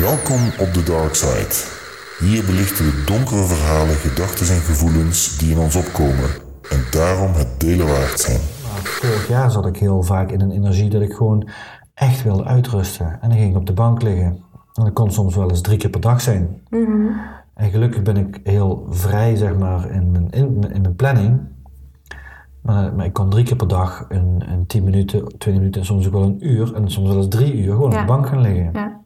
[0.00, 1.54] Welkom op de Dark Side.
[2.18, 6.30] Hier belichten we donkere verhalen, gedachten en gevoelens die in ons opkomen
[6.70, 8.40] en daarom het delen waard zijn.
[8.82, 11.48] Vorig jaar zat ik heel vaak in een energie dat ik gewoon
[11.94, 13.18] echt wilde uitrusten.
[13.20, 14.26] En dan ging ik op de bank liggen.
[14.74, 16.60] En dat kon soms wel eens drie keer per dag zijn.
[17.54, 21.40] En gelukkig ben ik heel vrij, zeg maar, in mijn, in, in mijn planning.
[22.62, 25.86] Maar, maar ik kon drie keer per dag een, een tien minuten, twintig minuten en
[25.86, 28.00] soms ook wel een uur en soms wel eens drie uur gewoon Ja.
[28.00, 28.70] op de bank gaan liggen.
[28.72, 29.04] Ja.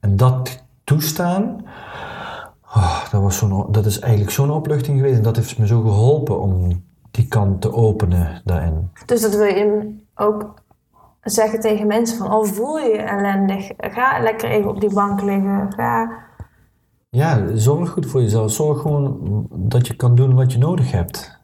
[0.00, 1.64] En dat toestaan,
[2.74, 5.16] oh, dat, was zo'n, dat is eigenlijk zo'n opluchting geweest.
[5.16, 8.90] En dat heeft me zo geholpen om die kant te openen daarin.
[9.06, 10.54] Dus dat wil je ook
[11.22, 15.22] zeggen tegen mensen van, oh voel je je ellendig, ga lekker even op die bank
[15.22, 16.26] liggen, ga...
[17.10, 18.52] Ja, zorg goed voor jezelf.
[18.52, 21.38] Zorg gewoon dat je kan doen wat je nodig hebt.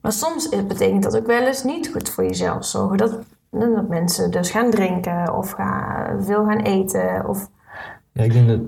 [0.00, 2.96] Maar soms betekent dat ook wel eens niet goed voor jezelf zorgen.
[2.96, 3.18] Dat,
[3.60, 7.28] dat mensen dus gaan drinken of gaan, veel gaan eten.
[7.28, 7.50] Of,
[8.12, 8.60] Ja, ik denk dat...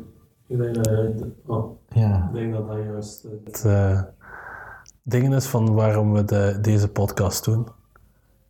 [0.49, 4.03] Ik denk dat, oh, Ja, ik denk dat dat juist het eh,
[5.03, 7.69] ding is van waarom we de, deze podcast doen.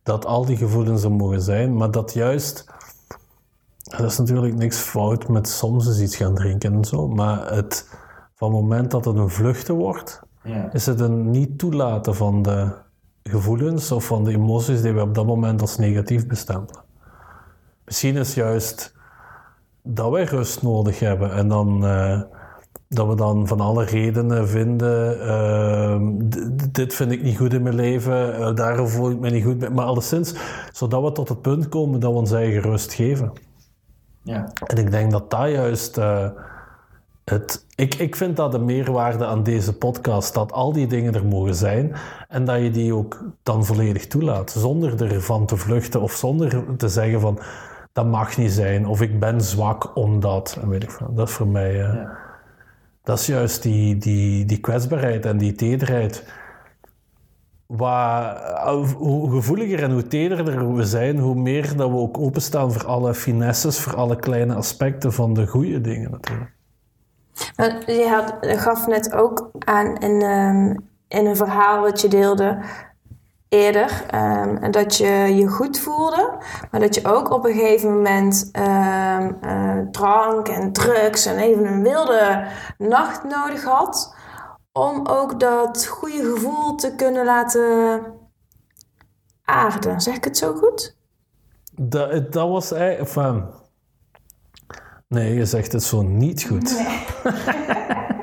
[0.03, 2.65] Dat al die gevoelens er mogen zijn, maar dat juist...
[3.87, 7.89] Er is natuurlijk niks fout met soms eens iets gaan drinken en zo, maar het,
[8.33, 10.69] van het moment dat het een vluchten wordt, ja.
[10.71, 12.71] is het een niet toelaten van de
[13.29, 16.83] gevoelens of van de emoties die we op dat moment als negatief bestempelen.
[17.85, 18.95] Misschien is juist
[19.81, 22.21] dat wij rust nodig hebben en dan eh,
[22.89, 26.13] dat we dan van alle redenen vinden, ehm,
[26.71, 29.73] dit vind ik niet goed in mijn leven, eh, daarom voel ik me niet goed,
[29.73, 30.33] maar alleszins,
[30.71, 33.31] zodat we tot het punt komen dat we ons eigen rust geven.
[34.23, 34.51] ja.
[34.65, 36.29] En ik denk dat dat juist eh,
[37.29, 37.65] het.
[37.75, 41.55] Ik, ik vind dat de meerwaarde aan deze podcast, dat al die dingen er mogen
[41.55, 41.95] zijn
[42.27, 46.89] en dat je die ook dan volledig toelaat, zonder ervan te vluchten of zonder te
[46.89, 47.39] zeggen van
[47.91, 50.57] dat mag niet zijn of ik ben zwak omdat.
[50.61, 50.97] En weet ik.
[51.11, 51.81] Dat is voor mij.
[51.83, 52.09] eh,
[53.03, 56.23] Dat is juist die, die, die kwetsbaarheid en die tederheid.
[57.65, 62.71] Waar, eh, hoe gevoeliger en hoe tederder we zijn, hoe meer dat we ook openstaan
[62.71, 66.56] voor alle finesses, voor alle kleine aspecten van de goede dingen natuurlijk.
[67.85, 70.75] Je had, gaf net ook aan in, ehm,
[71.07, 72.57] in een verhaal wat je deelde
[73.49, 76.37] eerder, ehm, dat je je goed voelde,
[76.71, 81.65] maar dat je ook op een gegeven moment ehm, eh, drank en drugs en even
[81.65, 82.45] een wilde
[82.77, 84.15] nacht nodig had
[84.71, 88.01] om ook dat goede gevoel te kunnen laten
[89.43, 90.01] aarden.
[90.01, 90.95] Zeg ik het zo goed?
[91.73, 93.09] Dat, dat was eigenlijk.
[95.07, 96.75] Nee, je zegt het zo niet goed.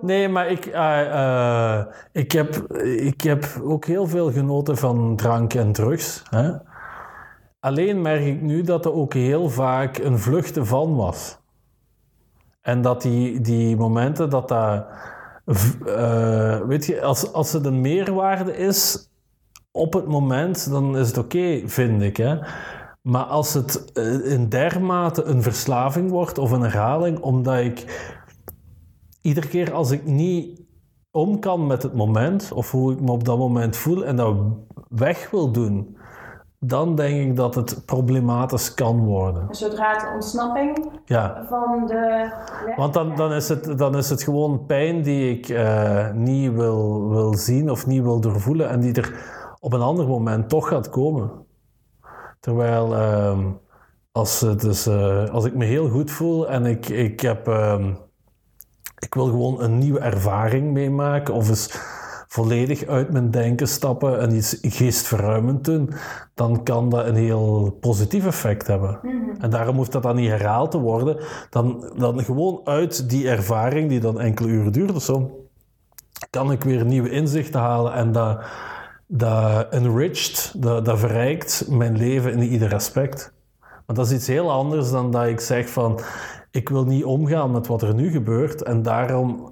[0.00, 5.54] Nee, maar ik, eh, eh, ik, heb, ik heb ook heel veel genoten van drank
[5.54, 6.22] en drugs.
[6.30, 6.52] Hè?
[7.60, 11.38] Alleen merk ik nu dat er ook heel vaak een vluchten van was.
[12.60, 14.86] En dat die, die momenten dat dat...
[15.86, 19.08] eh, weet je, als, als het een meerwaarde is
[19.70, 22.16] op het moment, dan is het oké, vind ik.
[22.16, 22.38] Hè?
[23.04, 27.84] Maar als het eh, in dermate een verslaving wordt of een herhaling, omdat ik
[29.20, 30.60] iedere keer als ik niet
[31.10, 34.36] om kan met het moment, of hoe ik me op dat moment voel en dat
[34.88, 35.96] weg wil doen,
[36.58, 39.46] dan denk ik dat het problematisch kan worden.
[39.50, 41.44] Zodra het ontsnapping Ja.
[41.48, 42.32] van de...
[42.76, 47.08] Want dan, dan, is het, dan is het gewoon pijn die ik eh, niet wil,
[47.08, 49.24] wil zien of niet wil doorvoelen en die er
[49.60, 51.30] op een ander moment toch gaat komen.
[52.44, 53.42] Terwijl ehm,
[54.12, 57.92] als, het dus, eh, als ik me heel goed voel en ik, ik, heb, ehm,
[58.98, 61.78] ik wil gewoon een nieuwe ervaring meemaken of eens
[62.28, 65.90] volledig uit mijn denken stappen en iets geestverruimend doen,
[66.34, 69.00] dan kan dat een heel positief effect hebben.
[69.38, 71.16] En daarom hoeft dat dan niet herhaald te worden.
[71.50, 75.48] Dan, dan gewoon uit die ervaring, die dan enkele uren duurt of zo,
[76.30, 78.44] kan ik weer nieuwe inzichten halen en dat,
[79.16, 83.32] dat enriched, dat, dat verrijkt mijn leven in ieder aspect.
[83.60, 86.00] Maar dat is iets heel anders dan dat ik zeg van,
[86.50, 89.50] ik wil niet omgaan met wat er nu gebeurt en daarom,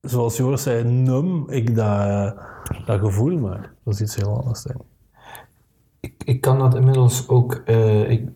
[0.00, 2.34] zoals Joris zei, num ik dat,
[2.86, 3.72] dat gevoel maar.
[3.84, 4.66] Dat is iets heel anders,
[6.00, 6.22] ik.
[6.24, 8.28] Ik, kan dat inmiddels ook eh, ik,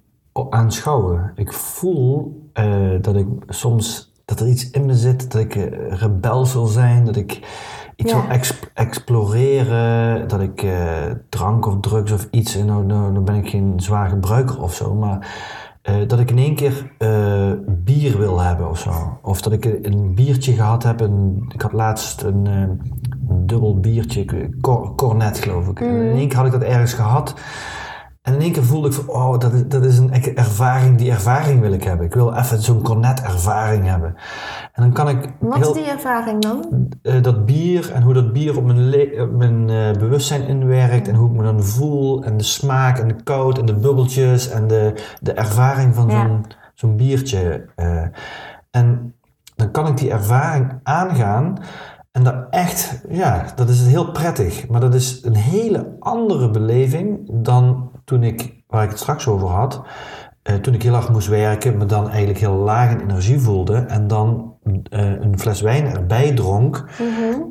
[0.51, 1.33] aanschouwen.
[1.35, 5.93] Ik voel eh, dat ik soms dat er iets in me zit, dat ik eh,
[5.93, 7.41] rebels wil zijn, dat ik
[7.99, 8.25] iets Ja.
[8.75, 13.49] exploreren, dat ik eh, drank of drugs of iets, en nou, nou, nou ben ik
[13.49, 15.37] geen zwaar gebruiker of zo, maar
[15.83, 19.19] eh, dat ik in één keer eh, bier wil hebben of zo.
[19.23, 22.81] Of dat ik een biertje gehad heb, een, ik had laatst een, een
[23.47, 25.81] dubbel biertje, cor- cornet geloof ik.
[25.81, 27.35] En in één keer had ik dat ergens gehad.
[28.29, 31.11] En in één keer voelde ik van, oh, dat is, dat is een ervaring, die
[31.11, 32.07] ervaring wil ik hebben.
[32.07, 34.15] Ik wil even zo'n cornet-ervaring hebben.
[34.73, 36.89] En dan kan ik Wat heel, is die ervaring dan?
[37.03, 41.09] eh, dat bier en hoe dat bier op mijn, le- op mijn eh, bewustzijn inwerkt
[41.09, 44.49] en hoe ik me dan voel en de smaak en de koud en de bubbeltjes
[44.51, 46.27] en de, de ervaring van Ja.
[46.27, 46.45] zo'n
[46.75, 47.67] zo'n biertje.
[47.77, 48.03] eh.
[48.71, 49.15] en
[49.57, 51.59] dan kan ik die ervaring aangaan
[52.13, 54.69] en dat echt, ja, dat is heel prettig.
[54.69, 59.49] Maar dat is een hele andere beleving dan toen ik, waar ik het straks over
[59.49, 59.83] had,
[60.43, 63.75] eh, toen ik heel hard moest werken, me dan eigenlijk heel laag in energie voelde
[63.77, 64.55] en dan
[64.91, 66.85] eh, een fles wijn erbij dronk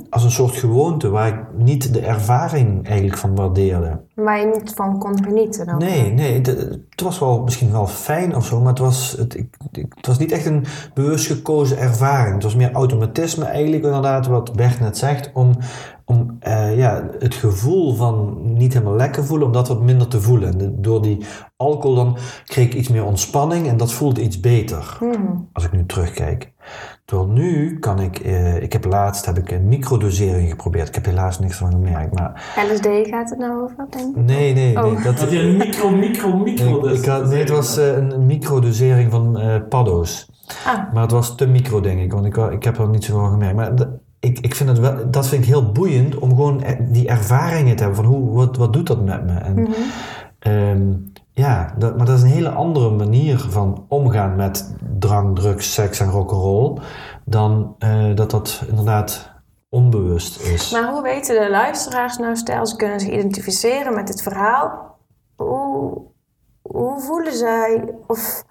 [0.09, 3.99] als een soort gewoonte waar ik niet de ervaring eigenlijk van waardeerde.
[4.15, 5.77] Waar je niet van kon genieten dan?
[5.77, 6.45] Nee, nee, het,
[6.89, 10.07] het was wel misschien wel fijn of zo, maar het was, het, ik, ik- het
[10.07, 12.33] was niet echt een bewust gekozen ervaring.
[12.33, 15.51] Het was meer automatisme eigenlijk inderdaad, wat Bert net zegt, om,
[16.05, 20.21] om eh, ja, het gevoel van niet helemaal lekker voelen, om dat wat minder te
[20.21, 20.51] voelen.
[20.51, 21.25] En de- door die
[21.55, 24.97] alcohol dan kreeg ik iets meer ontspanning en dat voelde iets beter,
[25.53, 26.53] als ik nu terugkijk.
[27.05, 30.87] Terwijl nu kan ik, eh, ik heb laatst heb ik een microdosering geprobeerd.
[30.87, 34.23] Ik heb helaas niks van gemerkt, maar LSD gaat het nou over, denk ik?
[34.25, 34.85] nee, nee, nee.
[34.85, 35.03] Oh.
[35.03, 36.87] Dat, Had je een micro, micro, micro?
[36.87, 40.29] ik had, nee, het was eh, een, een microdosering van eh paddo's.
[40.65, 40.93] Ah.
[40.93, 43.31] Maar het was te micro, denk ik, want ik, ik heb er niet zoveel van
[43.31, 43.55] gemerkt.
[43.55, 43.75] Maar
[44.27, 47.75] ik, ik vind het wel, dat vind ik heel boeiend om gewoon eh, die ervaringen
[47.75, 49.33] te hebben van hoe, wat, wat doet dat met me?
[49.33, 49.67] En,
[50.39, 50.93] ehm,
[51.31, 55.99] ja, dat, maar dat is een hele andere manier van omgaan met drank, drugs, seks
[55.99, 56.77] en rock'n'roll
[57.25, 59.31] dan eh, dat dat inderdaad
[59.69, 60.71] onbewust is.
[60.71, 64.97] Maar hoe weten de luisteraars nou, stel ze kunnen zich identificeren met dit verhaal,
[65.35, 66.01] hoe,
[66.61, 68.43] hoe voelen zij of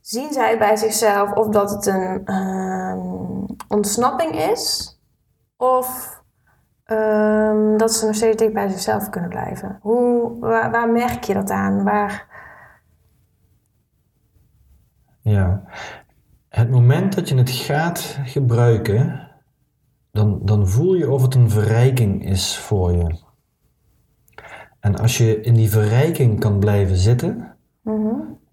[0.00, 2.53] zien zij bij zichzelf of dat het een ehm,
[3.74, 4.94] ontsnapping is
[5.56, 6.20] of
[6.84, 9.78] ehm, dat ze nog steeds dicht bij zichzelf kunnen blijven?
[9.80, 11.84] Hoe, waar, waar merk je dat aan?
[11.84, 12.34] Waar,
[15.24, 15.62] Ja.
[16.48, 19.30] Het moment dat je het gaat gebruiken,
[20.10, 23.22] dan, dan voel je of het een verrijking is voor je.
[24.80, 27.56] En als je in die verrijking kan blijven zitten,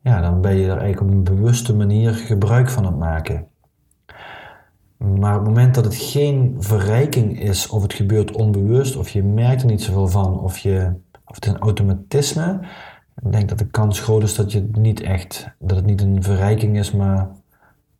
[0.01, 3.47] ja, dan ben je er eigenlijk op een bewuste manier gebruik van aan het maken.
[5.01, 9.23] Maar op het moment dat het geen verrijking is, of het gebeurt onbewust, of je
[9.23, 10.93] merkt er niet zoveel van, of, je,
[11.25, 12.59] of het is een automatisme,
[13.23, 16.01] ik denk dat de kans groot is dat, je het niet echt, dat het niet
[16.01, 17.29] een verrijking is, maar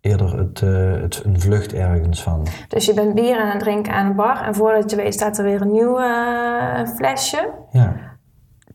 [0.02, 2.48] eerder het, eh, het, een vlucht ergens van.
[2.68, 5.38] dus je bent bier aan het drinken aan een bar en voordat je weet staat
[5.38, 7.50] er weer een nieuw eh, flesje.
[7.72, 7.96] Ja,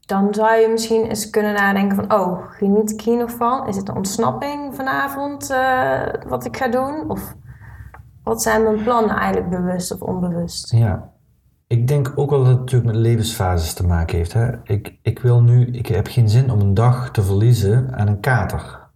[0.06, 2.12] dan zou je misschien eens kunnen nadenken van...
[2.12, 3.68] oh, geniet ik hier nog van?
[3.68, 7.10] Is het een ontsnapping vanavond eh, wat ik ga doen?
[7.10, 7.34] Of
[8.26, 10.72] wat zijn mijn plannen eigenlijk bewust of onbewust?
[10.72, 11.14] ja.
[11.68, 14.32] Ik denk ook wel dat het natuurlijk met levensfases te maken heeft.
[14.32, 14.50] Hè?
[14.64, 18.20] Ik, ik wil nu, ik heb geen zin om een dag te verliezen aan een
[18.20, 18.88] kater.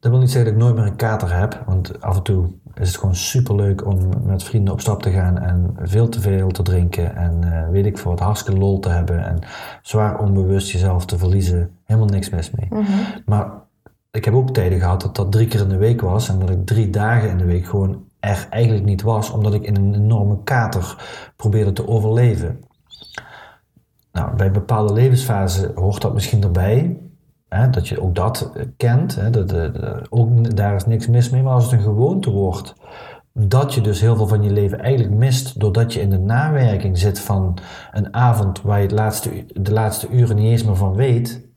[0.00, 2.48] Dat wil niet zeggen dat ik nooit meer een kater heb, want af en toe
[2.74, 6.48] is het gewoon superleuk om met vrienden op stap te gaan en veel te veel
[6.48, 9.38] te drinken en eh, weet ik veel wat, hartstikke lol te hebben en
[9.82, 11.70] zwaar onbewust jezelf te verliezen.
[11.84, 12.68] Helemaal niks mis mee.
[13.26, 13.50] Maar
[14.10, 16.50] ik heb ook tijden gehad dat dat drie keer in de week was en dat
[16.50, 19.94] ik drie dagen in de week gewoon er eigenlijk niet was, omdat ik in een
[19.94, 20.96] enorme kater
[21.36, 22.60] probeerde te overleven.
[24.12, 26.98] Nou, bij bepaalde levensfasen hoort dat misschien erbij.
[27.48, 29.14] Hè, dat je ook dat kent.
[29.14, 31.42] Hè, dat, eh, ook, daar is niks mis mee.
[31.42, 32.74] Maar als het een gewoonte wordt,
[33.32, 35.60] dat je dus heel veel van je leven eigenlijk mist.
[35.60, 37.58] doordat je in de nawerking zit van
[37.92, 41.48] een avond waar je het laatste, de laatste uren niet eens meer van weet.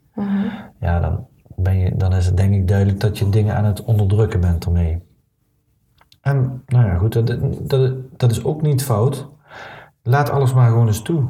[0.79, 3.83] Ja, dan, ben je, dan is het denk ik duidelijk dat je dingen aan het
[3.83, 5.06] onderdrukken bent ermee.
[6.27, 7.37] En nou ja, goed, dat,
[7.69, 9.27] dat, dat is ook niet fout.
[10.03, 11.27] Laat alles maar gewoon eens toe.